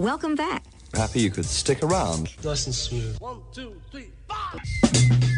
[0.00, 0.64] Welcome back.
[0.94, 2.30] Happy you could stick around.
[2.42, 3.20] Nice and smooth.
[3.20, 5.28] One, two, three, four.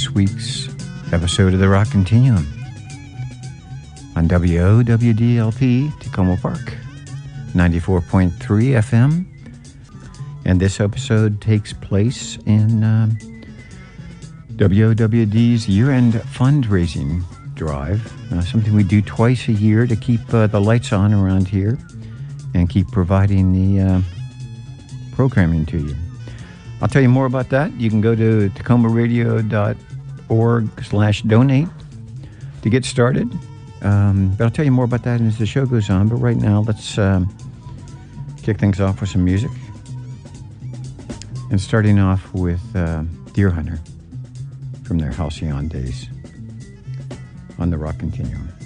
[0.00, 0.68] This week's
[1.12, 2.46] episode of the Rock Continuum
[4.16, 6.74] on WOWDLP Takoma Park,
[7.52, 9.26] 94.3 FM.
[10.46, 13.10] And this episode takes place in um,
[14.52, 17.22] WOWD's year end fundraising
[17.54, 21.46] drive, uh, something we do twice a year to keep uh, the lights on around
[21.46, 21.76] here
[22.54, 24.00] and keep providing the uh,
[25.12, 25.94] programming to you.
[26.80, 27.70] I'll tell you more about that.
[27.78, 28.48] You can go to
[30.30, 31.68] takomaradio.org slash donate
[32.62, 33.30] to get started.
[33.82, 36.08] Um, but I'll tell you more about that as the show goes on.
[36.08, 37.34] But right now, let's um,
[38.42, 39.50] kick things off with some music.
[41.50, 43.80] And starting off with uh, Deerhunter
[44.84, 46.08] from their Halcyon days
[47.58, 48.59] on the Rock Continuum.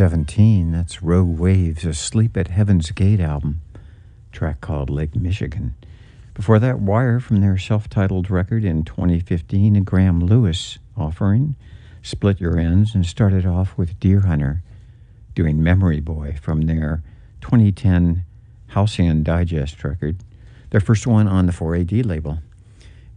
[0.00, 0.72] 2017.
[0.72, 3.60] That's Rogue Wave's, a Sleep at Heaven's Gate album,
[4.32, 5.74] track called Lake Michigan.
[6.32, 11.54] Before that, Wire from their self titled record in 2015, a Graham Lewis offering
[12.00, 14.62] Split Your Ends, and started off with Deerhunter
[15.34, 17.02] doing Memory Boy from their
[17.42, 18.24] 2010
[18.68, 20.24] Halcyon Digest record,
[20.70, 22.38] their first one on the 4AD label.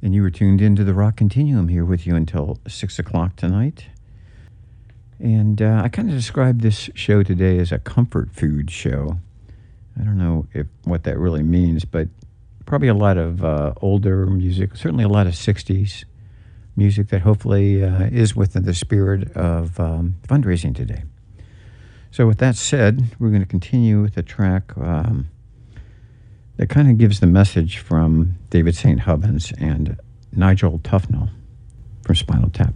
[0.02, 3.86] And you were tuned into the Rock Continuum here with you until 6 o'clock tonight.
[5.20, 9.20] And uh, I kind of describe this show today as a comfort food show.
[10.00, 12.08] I don't know if what that really means, but
[12.66, 16.06] probably a lot of uh, older music, certainly a lot of 60s
[16.76, 21.04] music that hopefully uh, is within the spirit of um, fundraising today.
[22.12, 25.30] So, with that said, we're going to continue with the track um,
[26.58, 29.02] that kind of gives the message from David St.
[29.02, 30.00] Hubbins and
[30.32, 31.30] Nigel Tufnel
[32.04, 32.74] from Spinal Tap.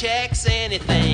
[0.00, 1.09] Checks, anything.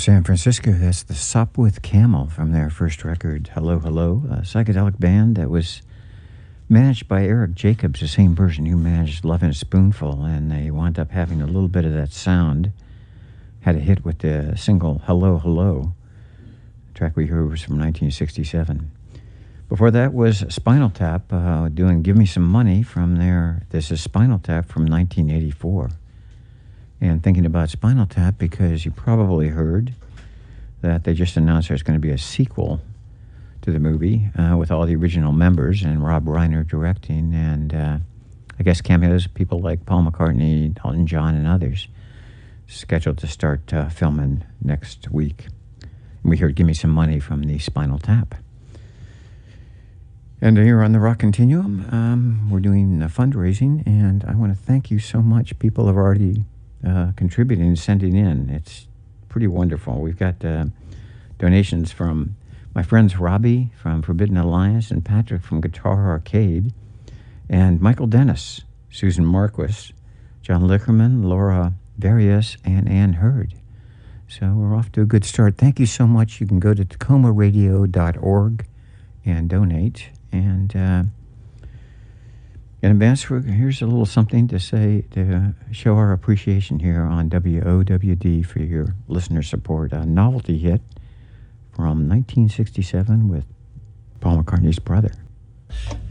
[0.00, 5.36] San Francisco, that's the Sopwith Camel from their first record, Hello, Hello, a psychedelic band
[5.36, 5.82] that was
[6.70, 10.70] managed by Eric Jacobs, the same person who managed Love and a Spoonful, and they
[10.70, 12.72] wound up having a little bit of that sound.
[13.60, 15.92] Had a hit with the single Hello, Hello.
[16.88, 18.90] The track we heard was from 1967.
[19.68, 24.00] Before that was Spinal Tap uh, doing Give Me Some Money from their, this is
[24.00, 25.90] Spinal Tap from 1984
[27.00, 29.94] and thinking about Spinal Tap because you probably heard
[30.82, 32.80] that they just announced there's going to be a sequel
[33.62, 37.98] to the movie uh, with all the original members and Rob Reiner directing, and uh,
[38.58, 41.88] I guess cameos people like Paul McCartney, Elton John, and others
[42.66, 45.46] scheduled to start uh, filming next week.
[46.22, 48.34] And we heard "Give Me Some Money" from the Spinal Tap.
[50.42, 54.90] And here on the Rock Continuum, um, we're doing fundraising, and I want to thank
[54.90, 55.58] you so much.
[55.58, 56.46] People have already
[56.86, 58.48] uh, contributing and sending in.
[58.48, 58.86] It's
[59.30, 60.00] pretty wonderful.
[60.00, 60.66] We've got uh,
[61.38, 62.36] donations from
[62.74, 66.74] my friends Robbie from Forbidden Alliance and Patrick from Guitar Arcade,
[67.48, 69.94] and Michael Dennis, Susan Marquis,
[70.42, 73.54] John Lickerman, Laura Various, and Ann Hurd.
[74.28, 75.56] So we're off to a good start.
[75.56, 76.40] Thank you so much.
[76.40, 78.66] You can go to takomaradio.org
[79.24, 80.10] and donate.
[80.30, 81.02] And uh,
[82.82, 88.46] in advance, here's a little something to say to show our appreciation here on WOWD
[88.46, 89.92] for your listener support.
[89.92, 90.80] A novelty hit
[91.72, 93.44] from 1967 with
[94.20, 95.12] Paul McCartney's brother.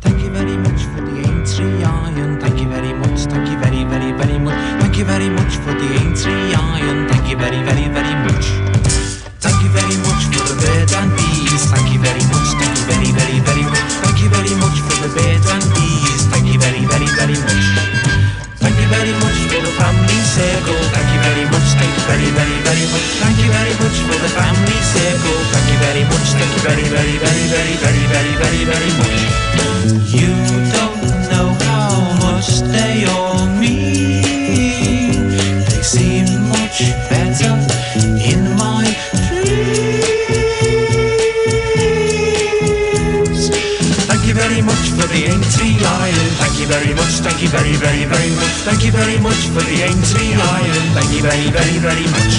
[0.01, 2.39] Thank you very much for the Aintree Iron.
[2.39, 3.19] Thank you very much.
[3.21, 4.81] Thank you very, very, very much.
[4.81, 7.09] Thank you very much for the Aintree Iron.
[7.09, 8.45] Thank you very, very, very much.
[9.41, 11.65] Thank you very much for the bird and bees.
[11.73, 12.49] Thank you very much.
[12.61, 13.91] Thank you very, very, very much.
[14.05, 15.58] Thank you very much for the bird and
[22.09, 23.07] very, very, very much.
[23.21, 25.39] Thank you very much for the family circle.
[25.53, 26.27] Thank you very much.
[26.37, 29.19] Thank you very, very, very, very, very, very, very, very much.
[30.17, 30.33] You
[30.73, 31.93] don't know how
[32.25, 33.38] much they all
[46.79, 47.13] very much.
[47.25, 48.55] Thank you very, very, very much.
[48.67, 50.87] Thank you very much for the Aintree Iron.
[50.95, 52.33] Thank you very, very, very much.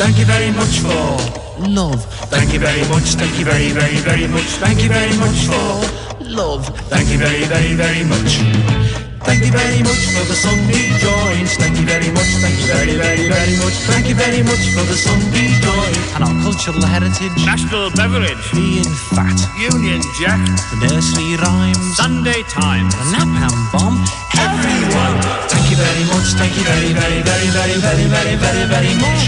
[0.00, 2.04] Thank you very much for love.
[2.28, 3.16] Thank you very much.
[3.20, 4.48] Thank you very, very, very much.
[4.64, 6.66] Thank you very much for love.
[6.90, 8.77] Thank you very, very, very much.
[9.28, 11.56] Thank you very much for the Sunday joints.
[11.60, 12.30] Thank you very much.
[12.40, 13.76] Thank you very, very, very much.
[13.84, 17.36] Thank you very much for the Sunday joint and our cultural heritage.
[17.44, 18.40] National beverage.
[18.56, 20.40] Being fat, Union Jack.
[20.80, 22.94] the nursery rhymes, Sunday Times.
[22.96, 24.00] the napalm bomb.
[24.40, 25.20] Everyone,
[25.52, 26.32] thank you very much.
[26.40, 29.22] Thank you very, very, very, very, very, very, very, very much.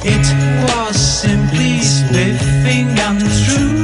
[0.00, 0.24] It
[0.64, 3.79] was simply spiffing and true.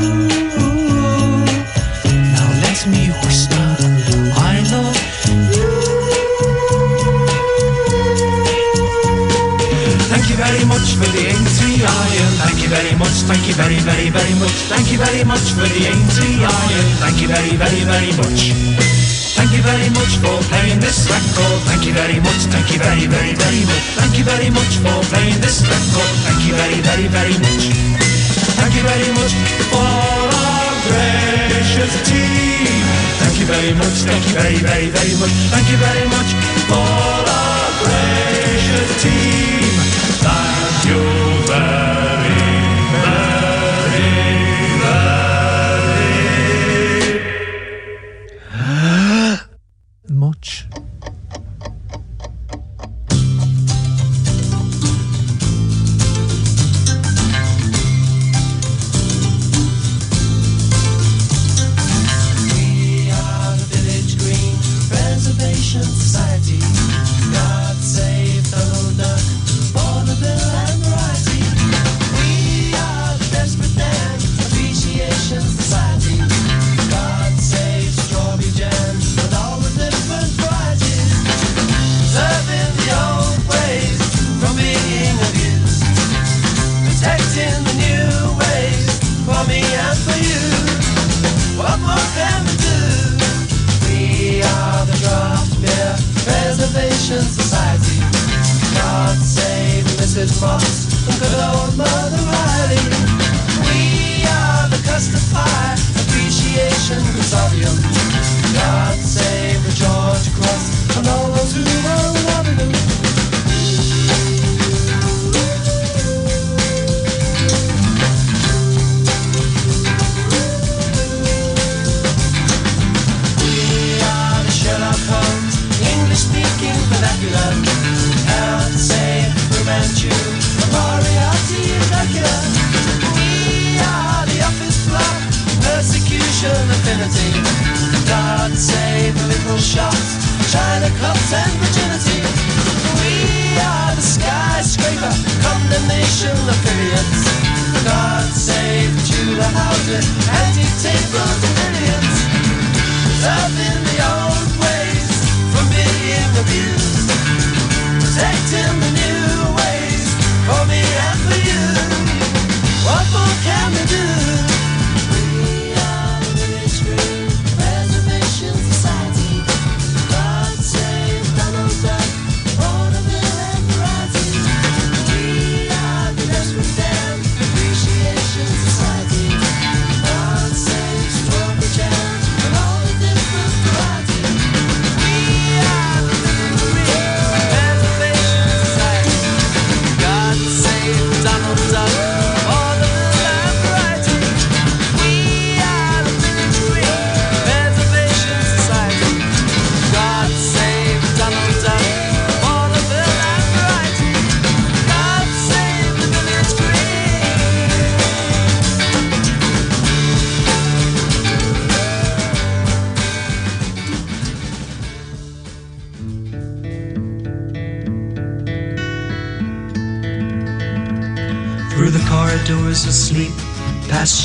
[10.96, 12.32] For the Aintree Iron.
[12.40, 13.16] Thank you very much.
[13.28, 14.56] Thank you very, very, very much.
[14.72, 16.86] Thank you very much for the Aintree Iron.
[17.04, 18.56] Thank you very, very, very much.
[19.36, 21.60] Thank you very much for playing this record.
[21.68, 22.48] Thank you very much.
[22.48, 23.84] Thank you very, very, very much.
[24.00, 26.12] Thank you very much for playing this record.
[26.24, 27.62] Thank you very, very, very much.
[28.56, 29.32] Thank you very much
[29.68, 32.84] for our gracious team.
[33.20, 33.96] Thank you very much.
[34.08, 35.36] Thank you very, very, very much.
[35.52, 36.30] Thank you very much
[36.72, 39.65] for our gracious team.
[40.86, 41.25] Thank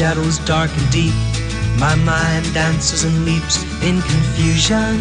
[0.02, 1.14] shadows dark and deep,
[1.78, 4.98] my mind dances and leaps in confusion.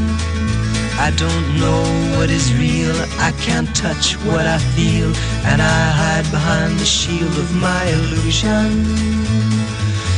[1.07, 1.83] I don't know
[2.19, 5.11] what is real, I can't touch what I feel,
[5.51, 8.69] and I hide behind the shield of my illusion.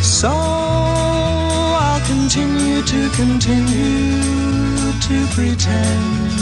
[0.02, 4.18] So I'll continue to continue
[5.08, 6.34] to pretend.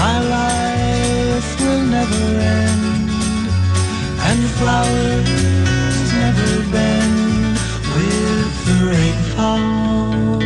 [0.00, 3.10] My life will never end,
[4.28, 5.77] and flowers
[7.94, 10.38] with the rainfall.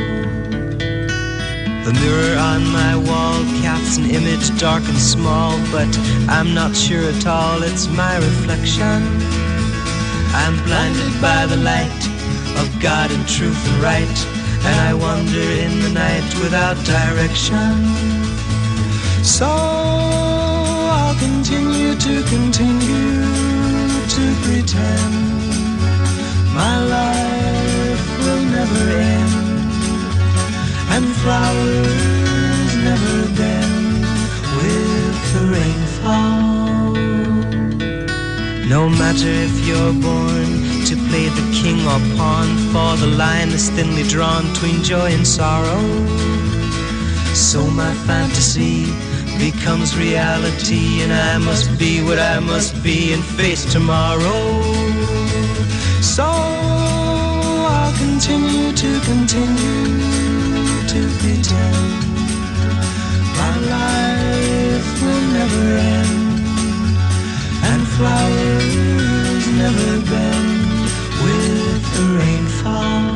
[1.85, 5.91] The mirror on my wall casts an image dark and small, but
[6.29, 9.03] I'm not sure at all it's my reflection.
[10.35, 12.03] I'm blinded by the light
[12.61, 14.19] of God and truth and right,
[14.65, 17.75] and I wander in the night without direction.
[19.25, 23.23] So I'll continue to continue
[24.17, 25.32] to pretend
[26.55, 29.43] my life will never end
[30.95, 34.05] and flowers never bend
[34.59, 36.93] with the rainfall.
[38.69, 40.51] No matter if you're born
[40.89, 45.27] to play the king or pawn, for the line is thinly drawn between joy and
[45.27, 45.83] sorrow.
[47.35, 48.85] So my fantasy
[49.39, 54.92] becomes reality, and I must be what I must be and face tomorrow.
[56.13, 59.97] So I'll continue to continue
[60.93, 62.05] to pretend
[63.41, 66.45] my life will never end
[67.65, 70.85] and flowers never bend
[71.25, 73.12] with the rainfall.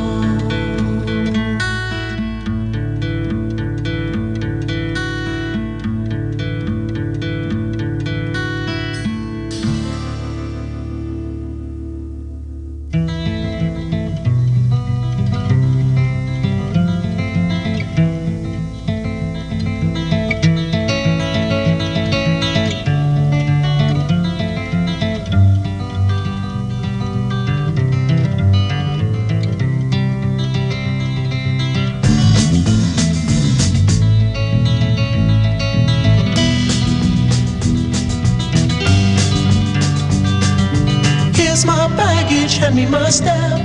[42.57, 43.59] Hand me my staff.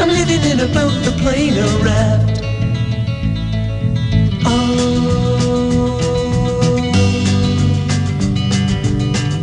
[0.00, 2.42] I'm living in a boat, the plane a raft.
[4.44, 5.98] Oh,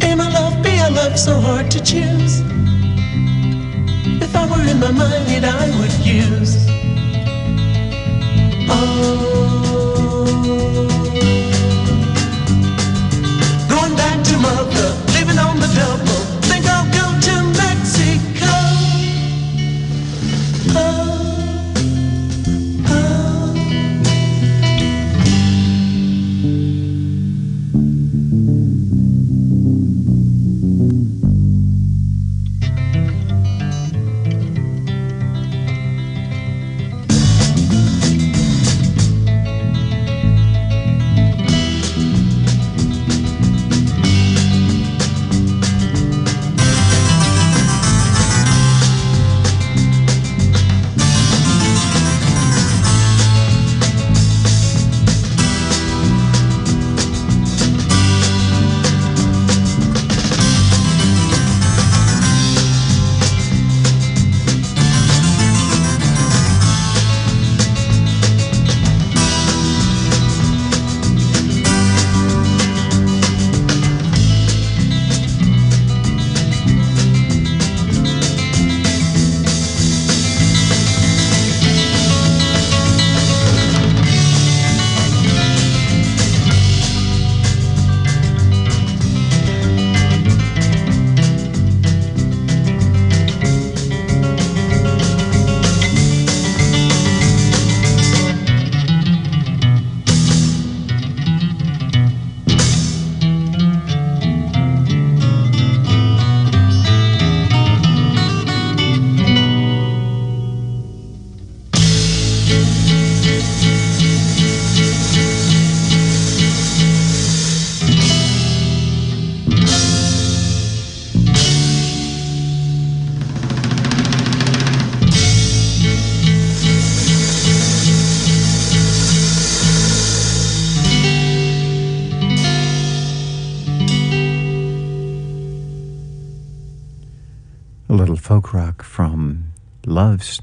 [0.01, 2.41] am I love, be I love so hard to choose?
[4.21, 6.67] If I were in my mind, it I would use.
[8.69, 9.46] Oh.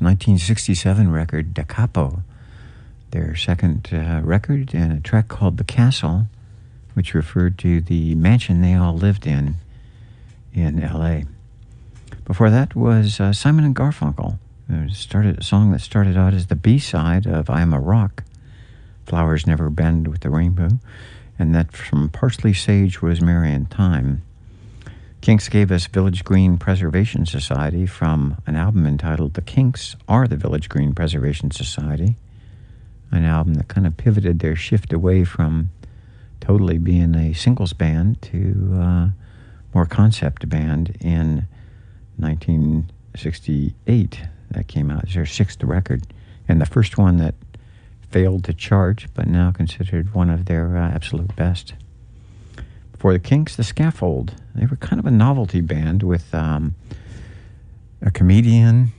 [0.05, 2.23] 1967 record, Da Capo,
[3.11, 6.27] their second uh, record, and a track called The Castle,
[6.95, 9.57] which referred to the mansion they all lived in
[10.53, 11.23] in LA.
[12.25, 14.39] Before that was uh, Simon and Garfunkel.
[14.69, 17.81] It started a song that started out as the B side of I Am a
[17.81, 18.25] Rock,
[19.07, 20.79] Flowers Never Bend with the Rainbow,
[21.39, 24.23] and that from Parsley, Sage, Rosemary, and Thyme.
[25.25, 30.37] Kinks gave us Village Green Preservation Society from an album entitled The Kinks Are the
[30.37, 32.17] Village Green Preservation Society,
[33.11, 35.71] an album that kind of pivoted their shift away from
[36.43, 39.09] totally being a singles band to uh,
[39.73, 41.49] more concept band in
[42.19, 44.21] 1968.
[44.51, 45.05] That came out.
[45.05, 46.07] It's their sixth record,
[46.47, 47.35] and the first one that
[48.11, 51.73] failed to chart, but now considered one of their uh, absolute best.
[53.05, 54.33] For the Kinks, The Scaffold.
[54.55, 56.75] They were kind of a novelty band with um,
[58.01, 58.93] a comedian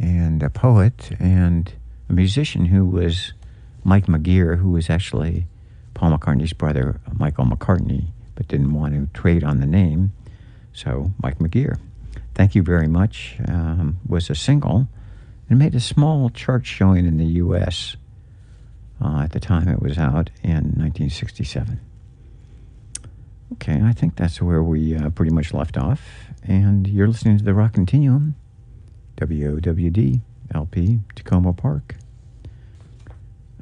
[0.00, 1.72] and a poet and
[2.08, 3.34] a musician who was
[3.84, 5.46] Mike McGear, who was actually
[5.94, 10.10] Paul McCartney's brother, Michael McCartney, but didn't want to trade on the name.
[10.72, 11.78] So, Mike McGear.
[12.34, 14.88] Thank you very much um, was a single
[15.48, 17.94] and made a small chart showing in the U.S.
[19.00, 21.78] Uh, at the time it was out in 1967.
[23.52, 26.00] Okay, I think that's where we uh, pretty much left off.
[26.42, 28.34] And you're listening to the Rock Continuum,
[29.18, 30.20] WOWD,
[30.54, 31.96] LP, Takoma Park.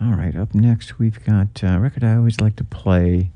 [0.00, 3.30] All right, up next we've got a record I always like to play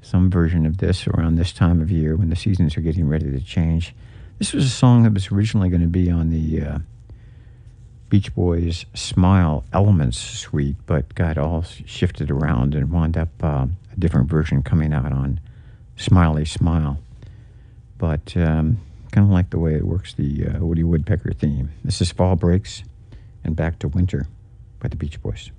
[0.00, 3.28] some version of this around this time of year when the seasons are getting ready
[3.32, 3.92] to change.
[4.38, 6.78] This was a song that was originally going to be on the uh,
[8.08, 13.98] Beach Boys Smile Elements suite, but got all shifted around and wound up uh, a
[13.98, 15.40] different version coming out on
[15.96, 16.98] Smiley Smile.
[17.98, 18.78] But um,
[19.12, 21.70] kind of like the way it works, the uh, Woody Woodpecker theme.
[21.84, 22.82] This is Fall Breaks
[23.44, 24.26] and Back to Winter
[24.80, 25.50] by the Beach Boys.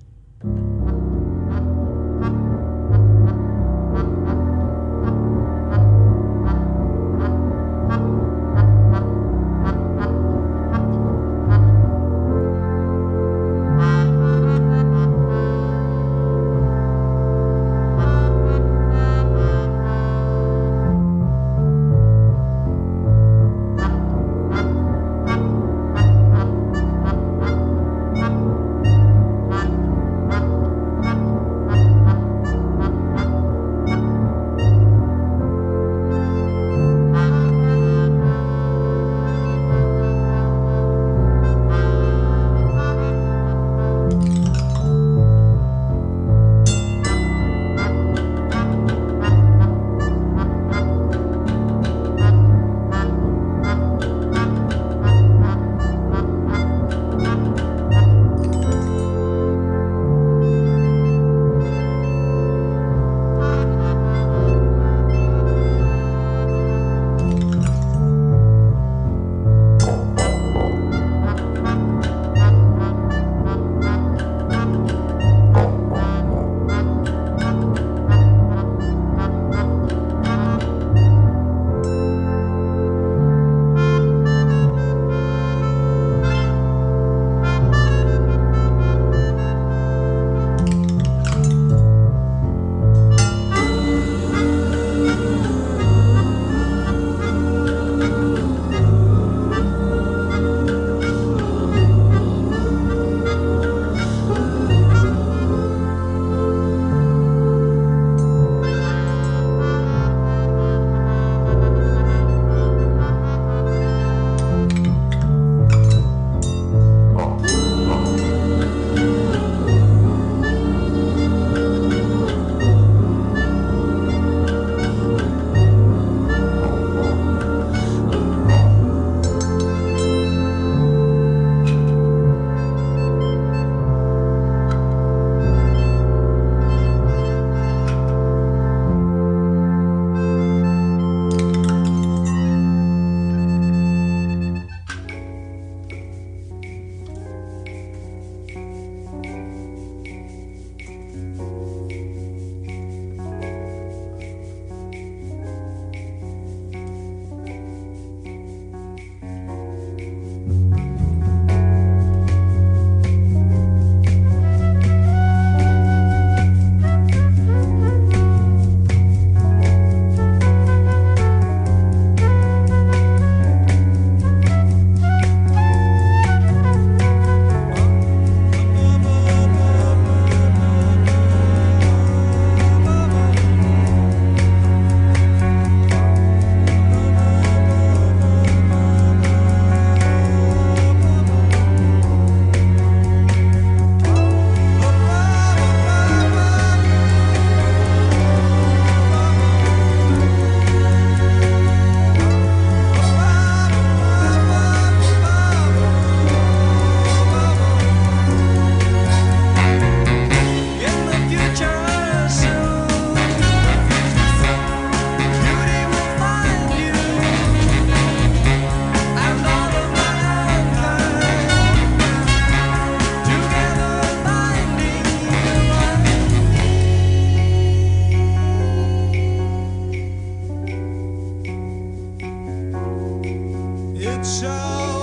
[234.24, 234.97] child.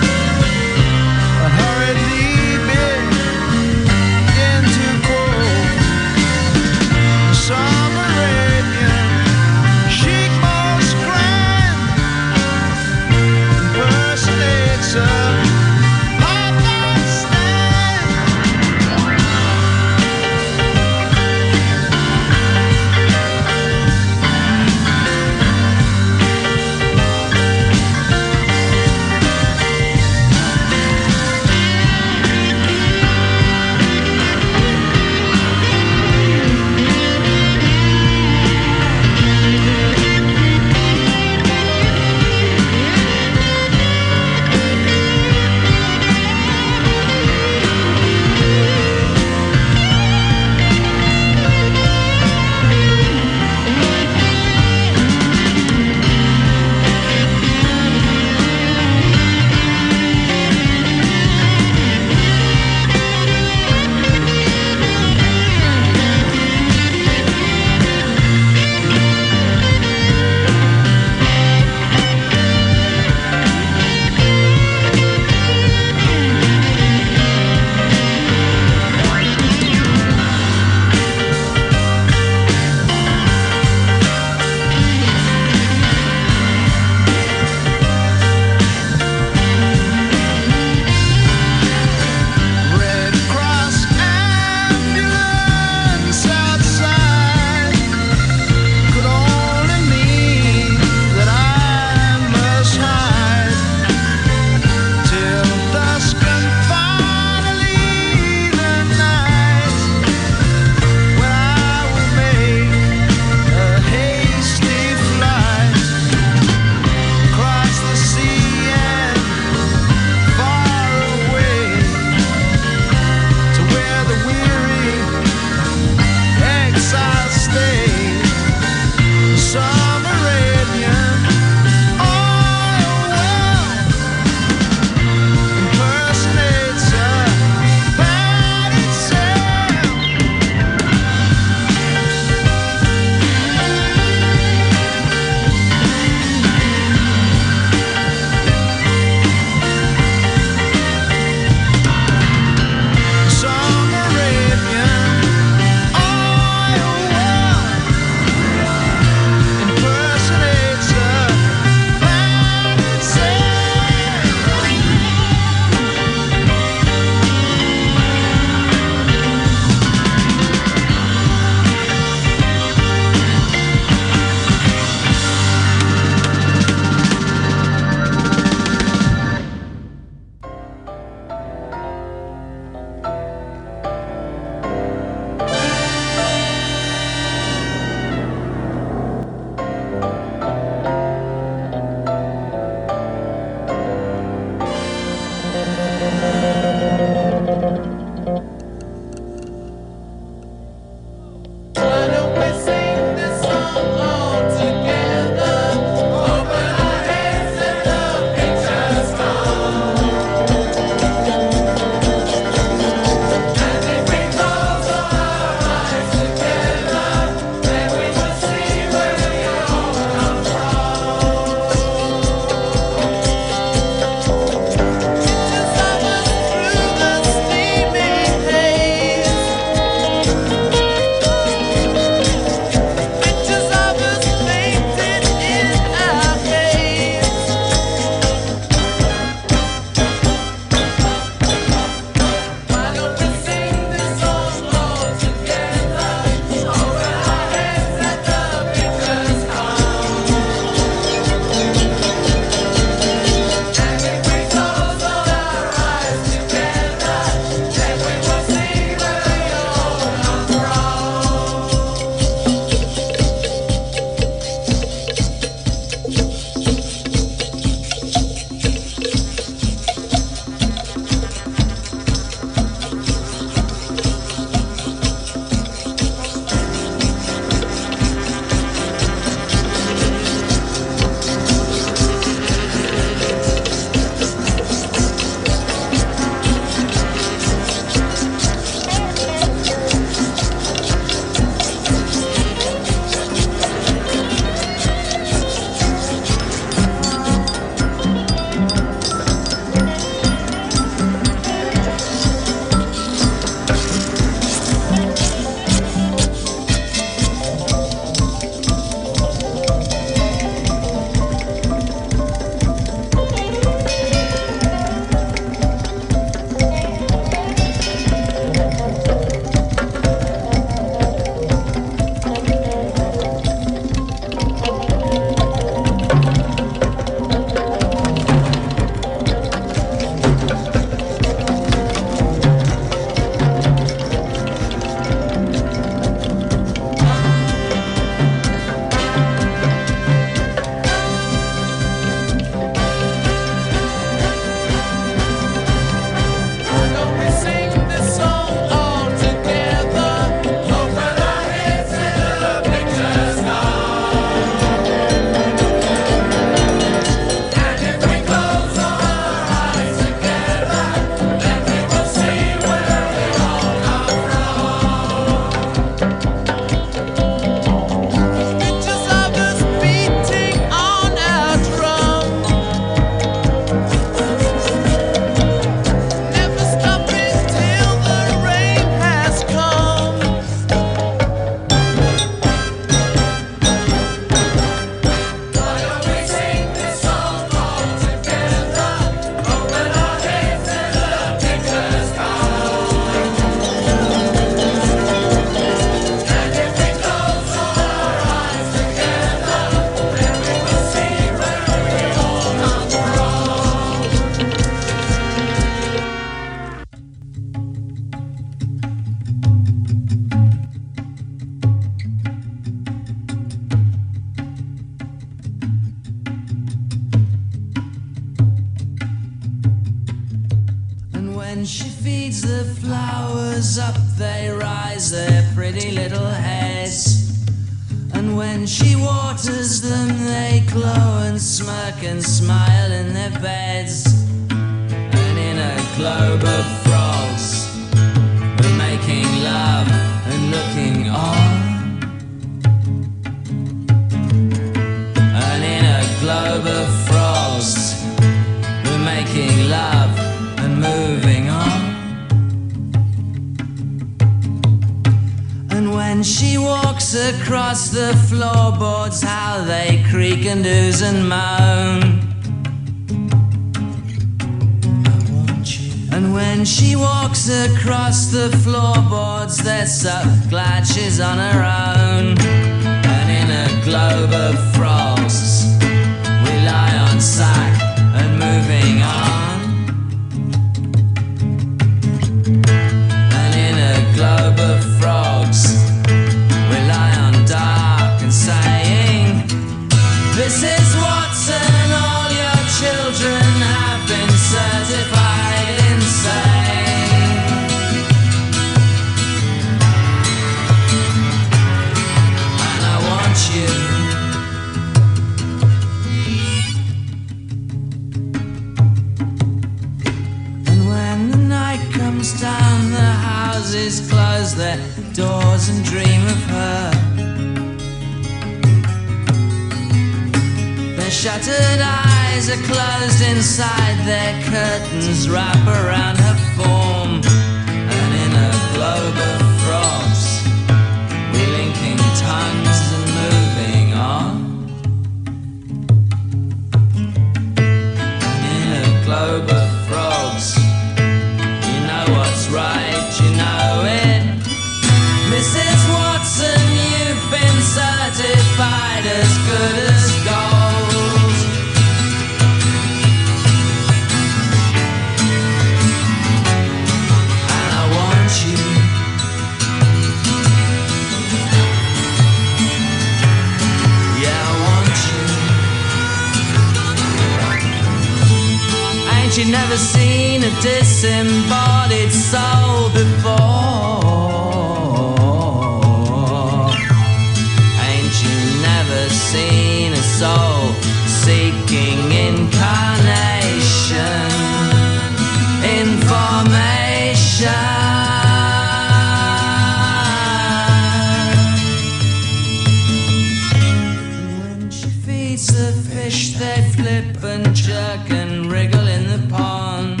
[597.80, 600.00] And and wriggle in the pond.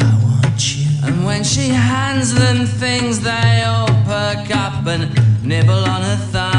[0.00, 0.86] I want you.
[1.06, 5.04] And when she hands them things, they all perk up and
[5.44, 6.57] nibble on her thumb.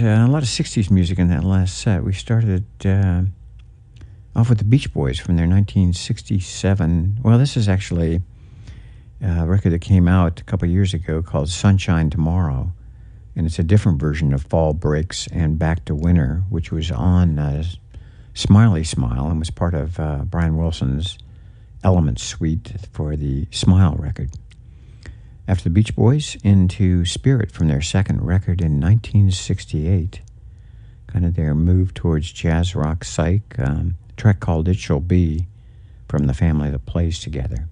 [0.00, 2.04] Uh, a lot of 60s music in that last set.
[2.04, 3.22] We started uh,
[4.34, 7.18] off with the Beach Boys from their 1967.
[7.22, 8.20] Well, this is actually
[9.20, 12.72] a record that came out a couple years ago called Sunshine Tomorrow.
[13.36, 17.38] And it's a different version of Fall Breaks and Back to Winter, which was on
[17.38, 17.64] uh,
[18.34, 21.18] Smiley Smile and was part of uh, Brian Wilson's
[21.84, 24.30] Element Suite for the Smile record.
[25.48, 30.20] After the Beach Boys, into Spirit from their second record in 1968.
[31.06, 33.58] Kind of their move towards jazz rock psych.
[33.58, 35.46] Um, track called It Shall Be
[36.06, 37.66] from the family that plays together.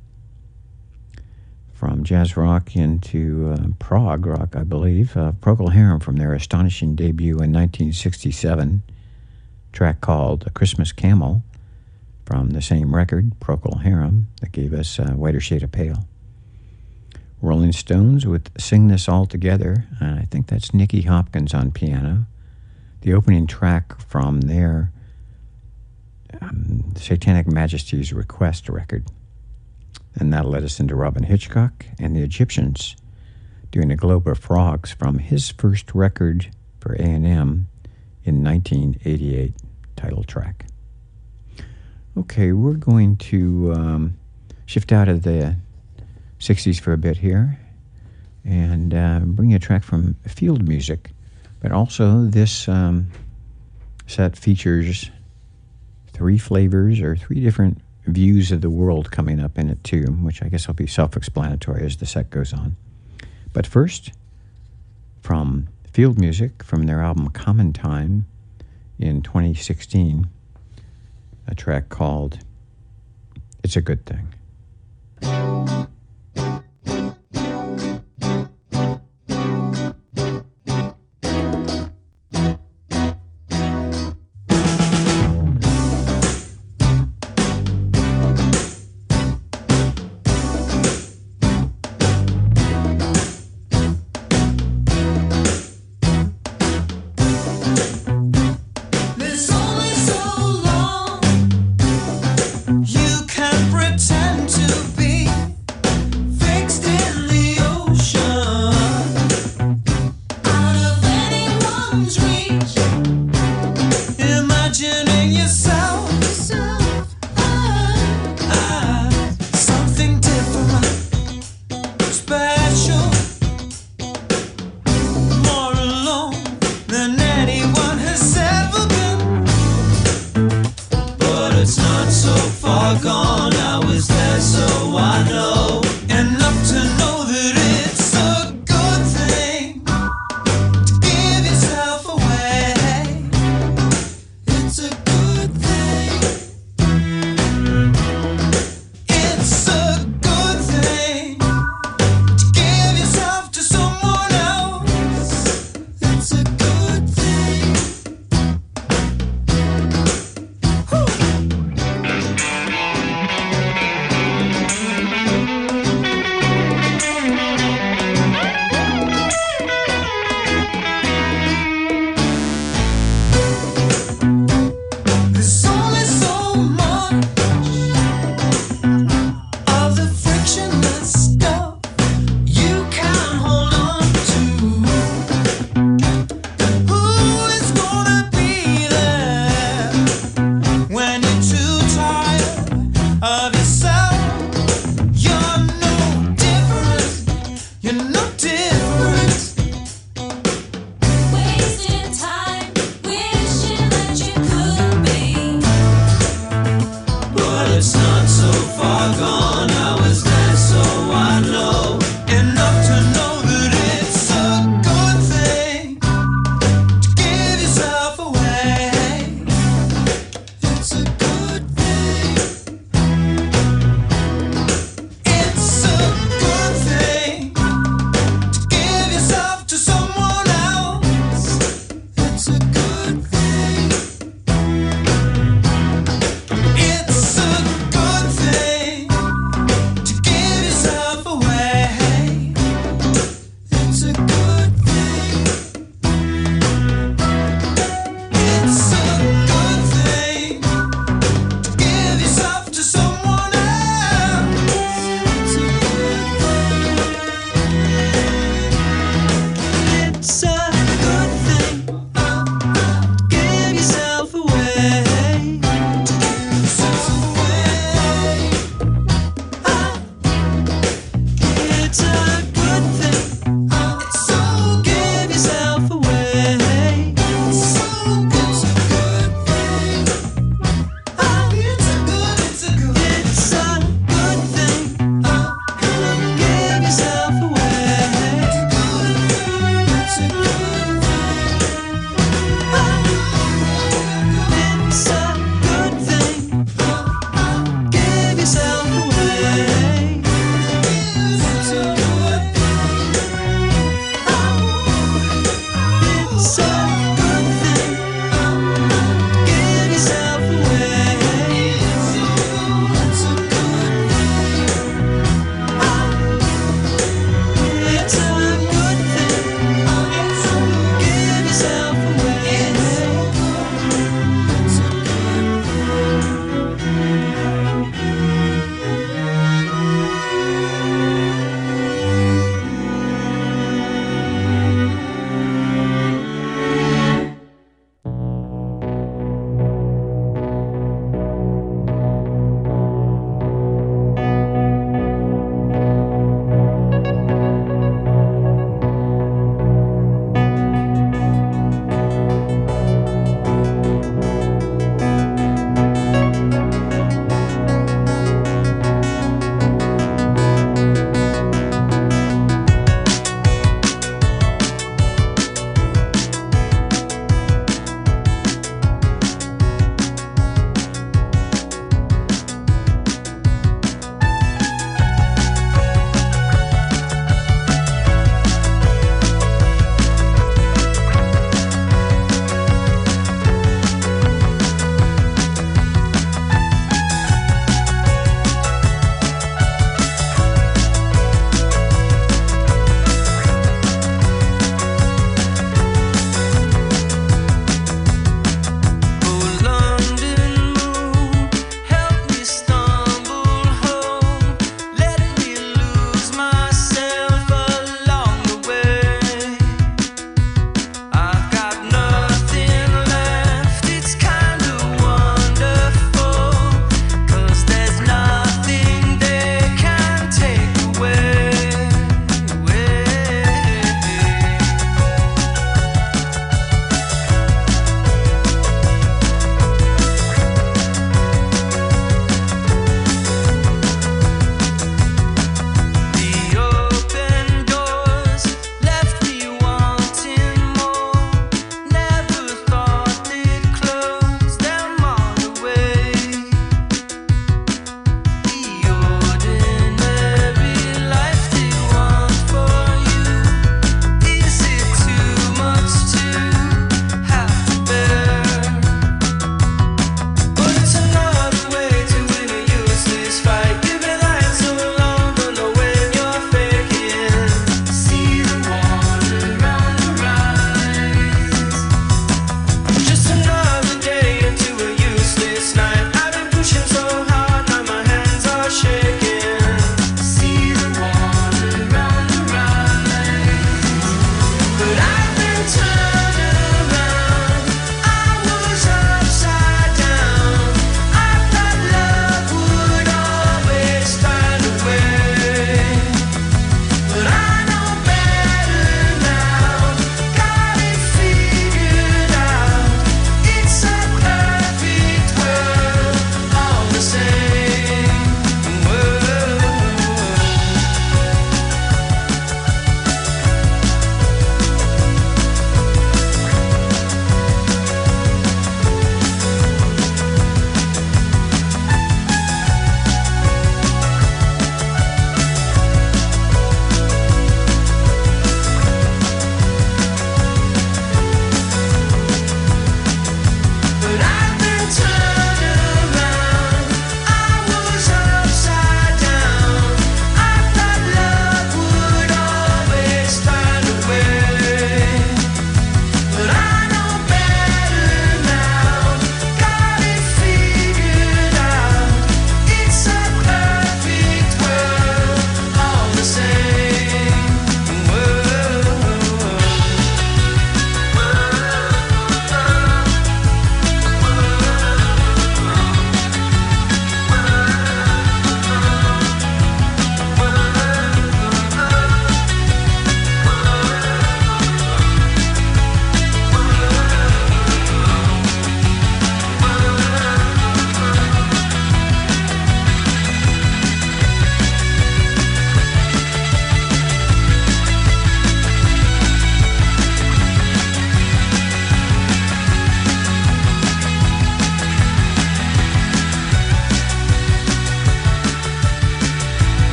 [1.74, 5.14] From jazz rock into uh, prog rock, I believe.
[5.14, 8.84] Uh, Procol Harum from their astonishing debut in 1967.
[9.74, 11.42] Track called A Christmas Camel
[12.24, 16.06] from the same record, Procol Harum, that gave us uh, Whiter Shade of Pale.
[17.42, 19.86] Rolling Stones with Sing This All Together.
[20.00, 22.26] And I think that's Nicky Hopkins on piano.
[23.02, 24.90] The opening track from their
[26.40, 29.06] um, Satanic Majesties Request record.
[30.14, 32.96] And that led us into Robyn Hitchcock and the Egyptians
[33.70, 36.48] doing a Globe of Frogs from his first record
[36.80, 37.68] for A&M
[38.24, 39.54] in 1988
[39.94, 40.66] title track.
[42.16, 44.16] Okay, we're going to um,
[44.64, 45.56] shift out of the
[46.40, 47.58] 60s for a bit here
[48.44, 51.10] and uh, bring a track from field music.
[51.60, 53.08] But also, this um,
[54.06, 55.10] set features
[56.08, 60.42] three flavors or three different views of the world coming up in it, too, which
[60.42, 62.76] I guess will be self explanatory as the set goes on.
[63.52, 64.12] But first,
[65.22, 68.26] from field music from their album Common Time
[68.98, 70.28] in 2016,
[71.48, 72.38] a track called
[73.64, 74.28] It's a Good Thing.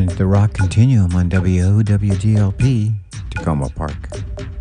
[0.00, 2.94] Listening to the Rock Continuum on WOWDLP,
[3.28, 4.59] Takoma Park.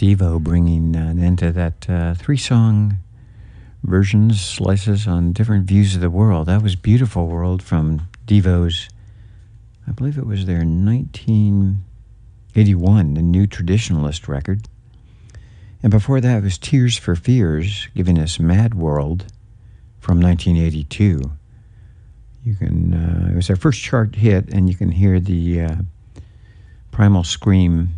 [0.00, 2.96] Devo bringing an end to that uh, three song
[3.82, 6.46] versions, slices on different views of the world.
[6.46, 8.88] That was Beautiful World from Devo's,
[9.86, 14.62] I believe it was their 1981, the New Traditionalist record.
[15.82, 19.26] And before that was Tears for Fears, giving us Mad World
[19.98, 21.20] from 1982.
[22.42, 25.76] You can, uh, it was their first chart hit, and you can hear the uh,
[26.90, 27.90] primal scream,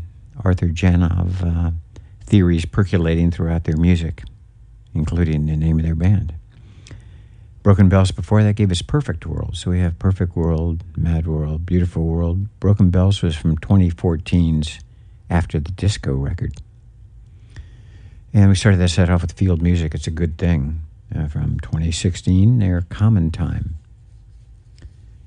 [0.45, 1.71] Arthur Janov uh,
[2.33, 4.23] theories percolating throughout their music,
[4.95, 6.35] including the name of their band.
[7.63, 9.55] Broken Bells before that gave us Perfect World.
[9.55, 12.49] So we have Perfect World, Mad World, Beautiful World.
[12.59, 14.81] Broken Bells was from 2014's
[15.29, 16.55] After the Disco record.
[18.33, 19.95] And we started that set off with field music.
[19.95, 20.81] It's a good thing.
[21.15, 23.77] Uh, from 2016, their Common Time.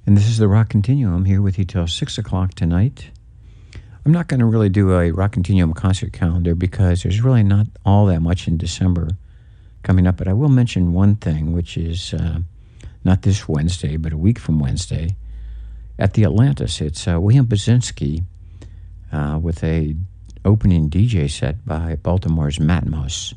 [0.08, 3.12] And this is the Rock Continuum here with you till 6 o'clock tonight.
[4.06, 7.66] I'm not going to really do a Rock Continuum concert calendar because there's really not
[7.84, 9.10] all that much in December
[9.82, 10.18] coming up.
[10.18, 12.42] But I will mention one thing, which is uh,
[13.04, 15.16] not this Wednesday, but a week from Wednesday
[15.98, 16.82] at the Atlantis.
[16.82, 18.24] It's uh, William Basinski
[19.12, 19.96] uh, with a
[20.46, 23.34] opening DJ set by Baltimore's Matmos.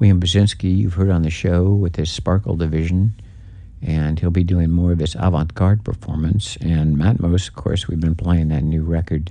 [0.00, 3.14] William Basinski, you've heard on the show with his Sparkle division
[3.80, 6.56] and he'll be doing more of his avant-garde performance.
[6.60, 9.30] And Matmos, of course, we've been playing that new record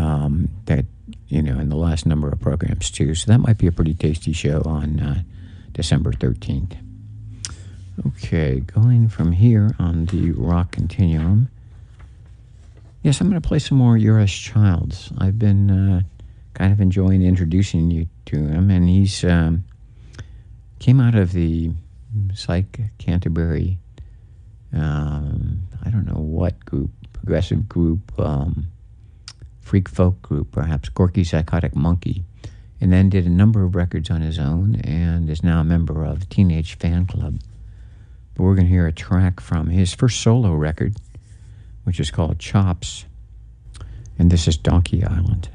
[0.00, 0.84] um, that
[1.28, 3.14] you know in the last number of programs too.
[3.14, 5.22] So that might be a pretty tasty show on uh,
[5.72, 6.74] December thirteenth.
[8.06, 11.48] Okay, going from here on the rock continuum.
[13.02, 15.10] Yes, I'm going to play some more Euros Childs.
[15.18, 16.02] I've been uh,
[16.54, 19.64] kind of enjoying introducing you to him, and he's um,
[20.78, 21.72] came out of the
[22.34, 23.78] Psych Canterbury.
[24.72, 28.68] Um, I don't know what group, progressive group, um,
[29.70, 32.24] freak folk group, perhaps Gorky's Zygotic Mynci,
[32.80, 36.04] and then did a number of records on his own and is now a member
[36.04, 37.38] of Teenage Fan Club.
[38.34, 40.96] But we're going to hear a track from his first solo record,
[41.84, 43.04] which is called Chops,
[44.18, 45.50] and this is Donkey Island.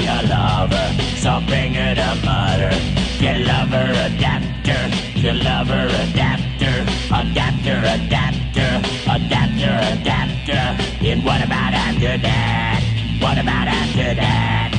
[0.00, 0.86] your lover,
[1.16, 2.72] so bring her to mother.
[3.20, 4.80] Your lover adapter,
[5.18, 6.74] your lover adapter,
[7.12, 8.70] adapter, adapter,
[9.08, 10.62] adapter, adapter.
[11.04, 12.82] And what about after that?
[13.20, 14.69] What about after that?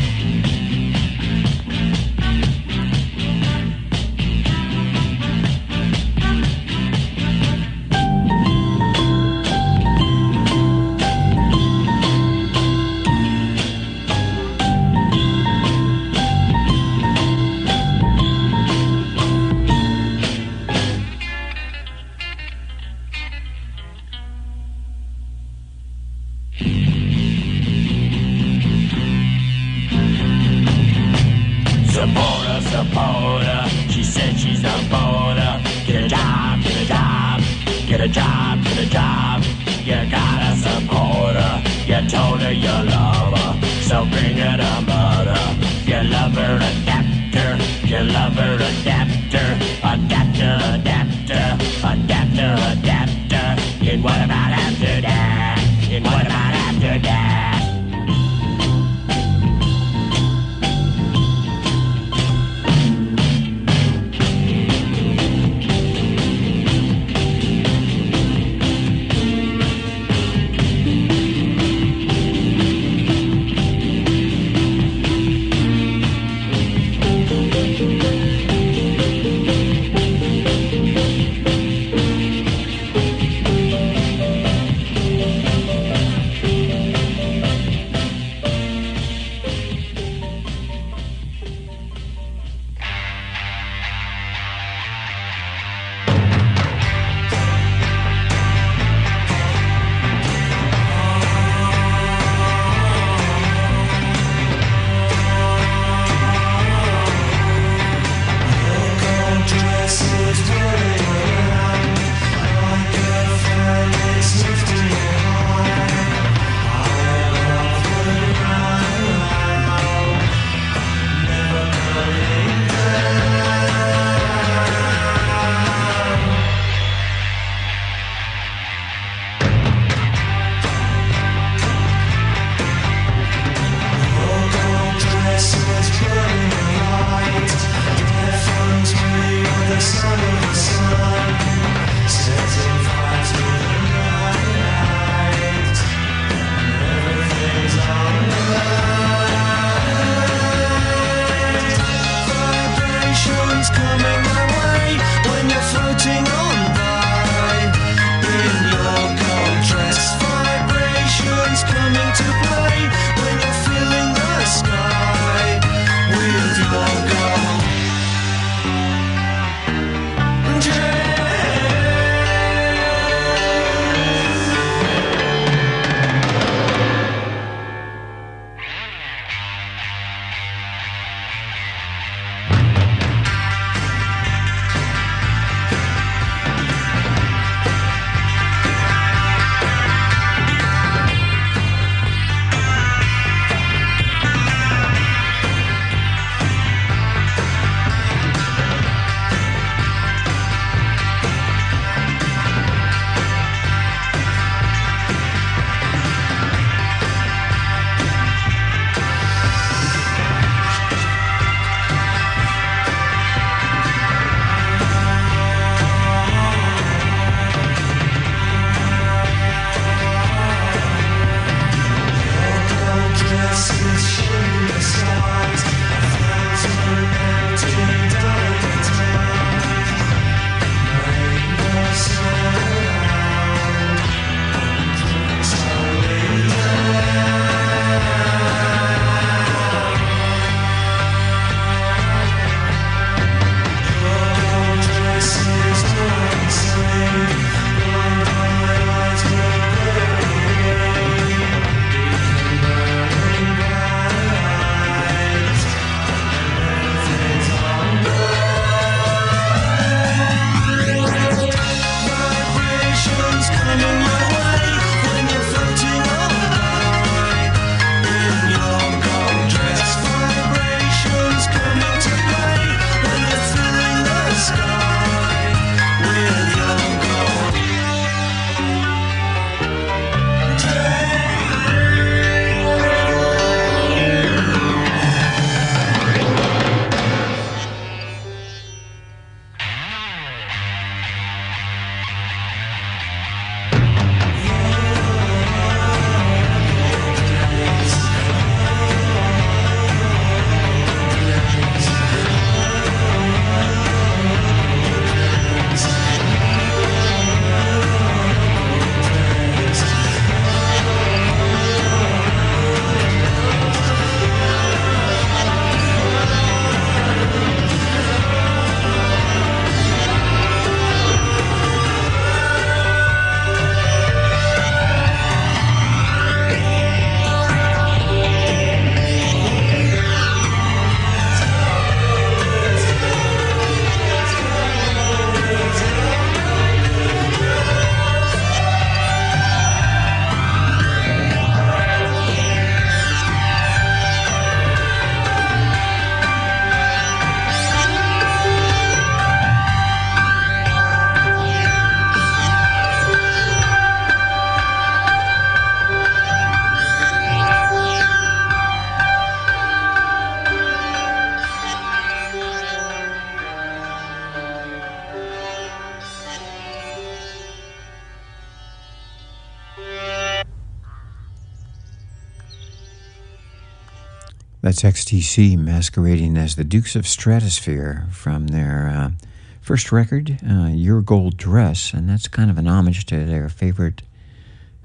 [374.72, 379.12] That's XTC masquerading as the Dukes of Stratosphear from their uh,
[379.60, 384.02] first record, uh, Your Gold Dress, and that's kind of an homage to their favorite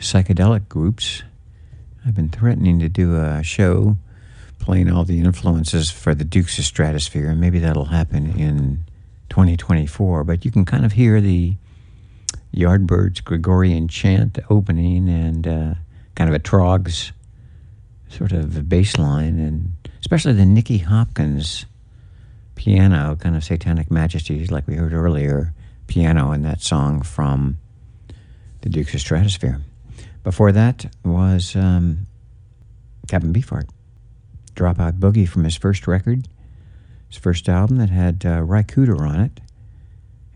[0.01, 1.23] psychedelic groups.
[2.05, 3.97] I've been threatening to do a show
[4.59, 8.83] playing all the influences for the Dukes of Stratosphear, and maybe that'll happen in
[9.29, 10.25] 2024.
[10.25, 11.55] But you can kind of hear the
[12.53, 15.75] Yardbirds Gregorian chant opening and uh,
[16.17, 17.13] kind of a Troggs
[18.09, 19.76] sort of bass line, and
[20.07, 21.67] especially the Nicky Hopkins
[22.55, 25.53] piano, kind of Satanic Majesties, like we heard earlier,
[25.89, 27.59] piano in that song from
[28.61, 29.63] the Dukes of Stratosphear.
[30.23, 32.07] Before that was um,
[33.09, 33.69] Captain Beefheart,
[34.55, 36.29] Dropout Boogie from his first record,
[37.09, 39.41] his first album that had uh, Ry on it.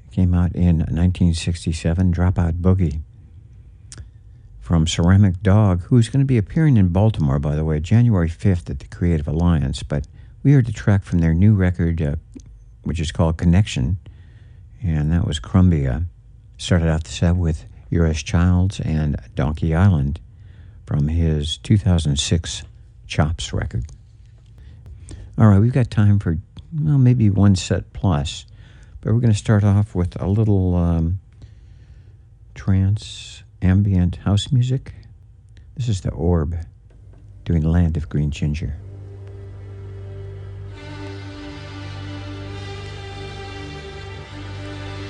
[0.09, 3.03] It came out in 1967, Dropout Boogie
[4.71, 8.71] from Ceramic Dog, who's going to be appearing in Baltimore, by the way, January 5th
[8.71, 9.83] at the Creative Alliance.
[9.83, 10.07] But
[10.45, 12.15] we heard a track from their new record, uh,
[12.85, 13.99] which is called Connection,
[14.81, 16.05] and that was Crumbia.
[16.57, 20.21] Started out the set with Euros Childs and Donkey Island
[20.87, 22.63] from his 2006
[23.09, 23.87] Chops record.
[25.37, 26.39] All right, we've got time for,
[26.81, 28.47] well, maybe one set plus,
[29.01, 31.19] but we're going to start off with a little um,
[32.55, 34.95] trance ambient house music.
[35.77, 36.57] This is the Orb
[37.45, 38.77] doing Land of Green Ginger.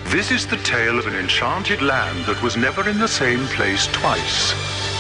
[0.07, 3.87] This is the tale of an enchanted land that was never in the same place
[3.89, 5.00] twice.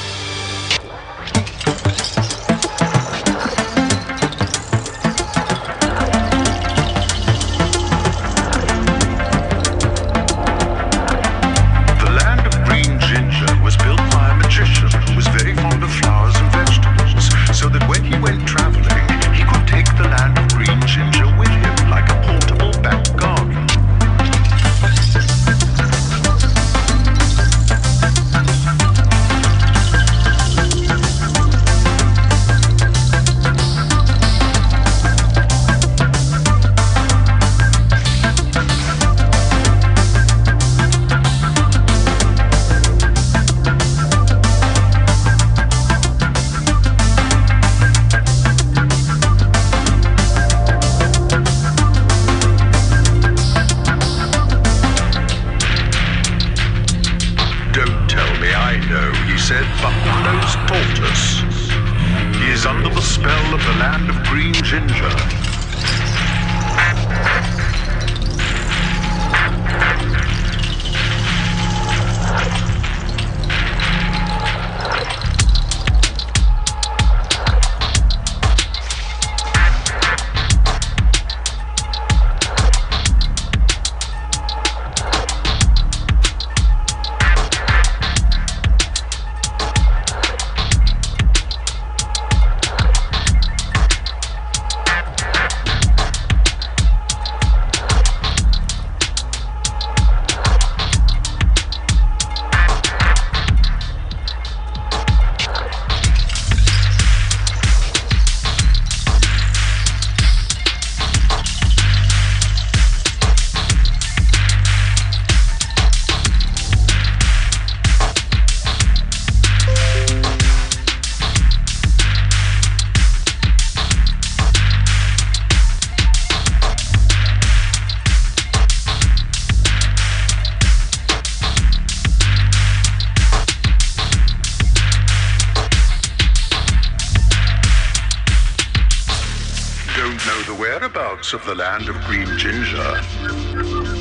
[141.20, 143.99] Whereabouts of the land of green ginger.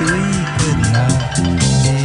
[0.00, 0.06] We
[0.58, 1.97] could love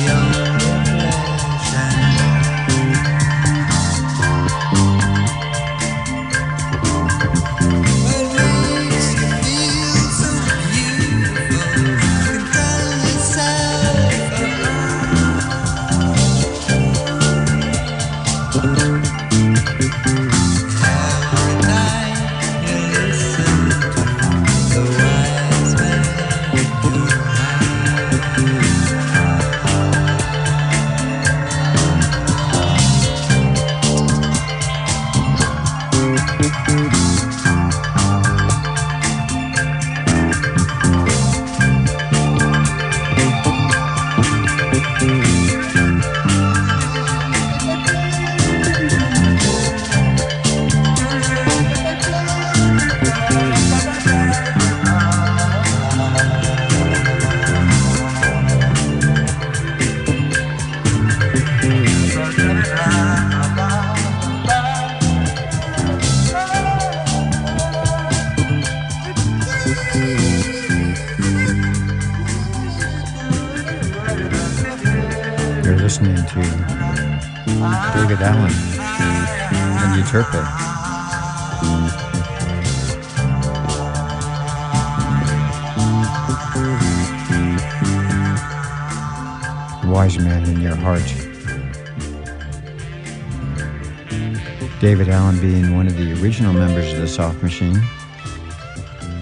[95.24, 97.82] Allen being one of the original members of the Soft Machine,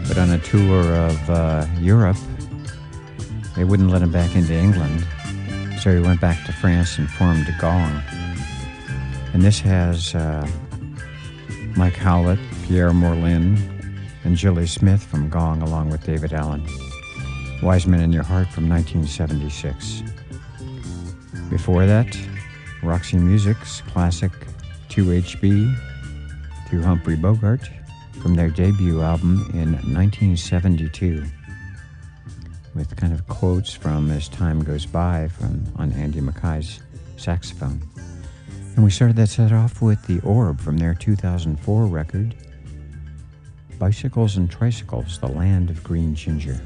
[0.07, 2.17] but on a tour of uh, Europe,
[3.55, 5.05] they wouldn't let him back into England.
[5.79, 8.01] So he went back to France and formed Gong.
[9.33, 10.49] And this has uh,
[11.75, 13.59] Mike Howlett, Pierre Moerlen,
[14.23, 16.65] and Julie Smith from Gong, along with Daevid Allen.
[17.61, 20.01] Wise Men in Your Heart from 1976.
[21.51, 22.17] Before that,
[22.81, 24.31] Roxy Music's classic
[24.89, 25.90] 2HB
[26.71, 27.69] to Humphrey Bogart
[28.21, 31.21] from their debut album in 1972
[32.73, 36.79] with kind of quotes from As Time Goes By from on Andy Mackay's
[37.17, 37.81] saxophone.
[38.75, 42.35] And we started that set off with The Orb from their 2004 record,
[43.77, 46.61] Bicycles and Tricycles, The Land of Green Ginger.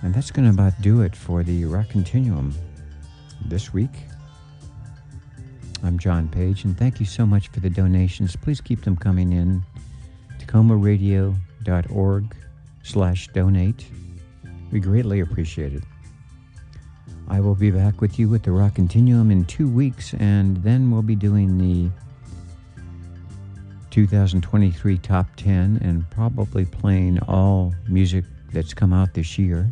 [0.00, 2.54] And that's going to about do it for the Rock Continuum
[3.44, 3.92] this week.
[5.84, 8.36] I'm John Page, and thank you so much for the donations.
[8.36, 9.62] Please keep them coming in.
[10.38, 12.36] TakomaRadio.org
[12.82, 13.86] slash donate.
[14.72, 15.82] We greatly appreciate it.
[17.28, 20.90] I will be back with you with the Rock Continuum in two weeks, and then
[20.90, 21.90] we'll be doing the
[23.90, 28.24] 2023 Top 10 and probably playing all music
[28.54, 29.70] that's come out this year.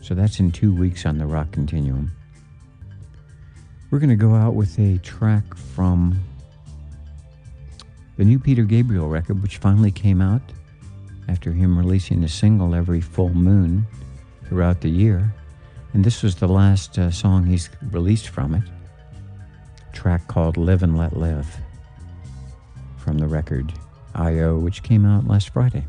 [0.00, 2.10] So that's in two weeks on the Rock Continuum.
[3.92, 6.18] We're going to go out with a track from
[8.16, 10.40] the new Peter Gabriel record, which finally came out
[11.28, 13.86] after him releasing a single every full moon
[14.48, 15.34] throughout the year.
[15.92, 18.64] And this was the last uh, song he's released from it.
[19.92, 21.54] Track called Live and Let Live
[22.96, 23.74] from the record
[24.14, 25.86] I.O., which came out last Friday.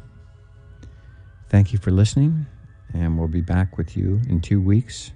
[1.47, 2.47] Thank you for listening,
[2.93, 5.13] and we'll be back with you in two weeks.